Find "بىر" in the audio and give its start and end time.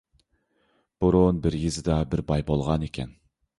1.45-1.59, 2.15-2.25